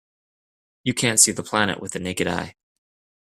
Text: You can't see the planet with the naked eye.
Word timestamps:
You 0.83 0.95
can't 0.95 1.19
see 1.19 1.31
the 1.31 1.43
planet 1.43 1.79
with 1.79 1.91
the 1.91 1.99
naked 1.99 2.25
eye. 2.25 2.55